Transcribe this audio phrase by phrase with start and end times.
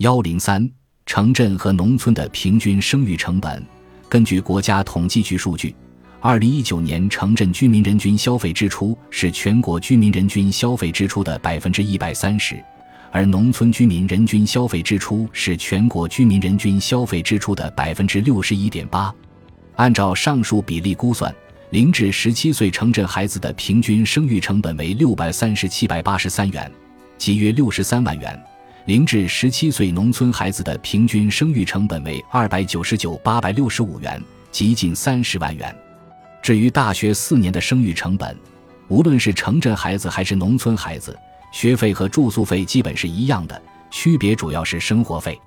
[0.00, 0.66] 幺零三，
[1.04, 3.62] 城镇和农村的平均生育成本。
[4.08, 5.76] 根据国家统计局数据，
[6.20, 12.58] 二零一九年城镇居民人均消费支出是全国居民人均消费支出的百分之一百三十，
[13.10, 19.14] 而农村居民人均消费支出是全国居民人均消费支出的百分之六十一点八。
[19.76, 21.30] 按照上述比例估算，
[21.72, 26.72] 零至十七岁城镇孩子的平均生育成本为六百三十七百八十三元，
[27.18, 28.42] 即约六十三万元。
[28.86, 35.74] 零至十七岁农村孩子的平均生育成本为二百九十九八百六十五元，即近三十万元。
[36.42, 38.34] 至于大学四年的生育成本，
[38.88, 41.16] 无论是城镇孩子还是农村孩子，
[41.52, 45.38] 学费和住宿费基本是一样的，区别主要是生活费。